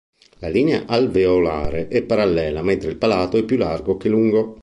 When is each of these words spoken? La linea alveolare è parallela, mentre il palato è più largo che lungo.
La 0.39 0.47
linea 0.47 0.87
alveolare 0.87 1.87
è 1.87 2.01
parallela, 2.01 2.63
mentre 2.63 2.89
il 2.89 2.97
palato 2.97 3.37
è 3.37 3.43
più 3.43 3.55
largo 3.57 3.97
che 3.97 4.09
lungo. 4.09 4.59